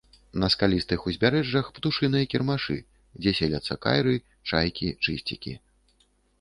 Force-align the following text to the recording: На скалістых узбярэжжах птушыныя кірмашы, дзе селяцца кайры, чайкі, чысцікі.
На 0.43 0.47
скалістых 0.53 1.03
узбярэжжах 1.11 1.69
птушыныя 1.75 2.29
кірмашы, 2.33 2.79
дзе 3.21 3.31
селяцца 3.43 3.79
кайры, 3.87 4.15
чайкі, 4.53 4.93
чысцікі. 5.03 5.59